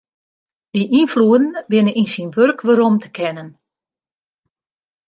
Dy 0.73 0.81
ynfloeden 0.99 1.51
binne 1.69 1.91
yn 2.01 2.09
syn 2.13 2.33
wurk 2.35 2.59
werom 2.65 2.95
te 3.03 3.09
kennen. 3.17 3.49